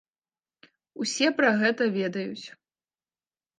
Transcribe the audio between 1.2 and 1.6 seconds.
пра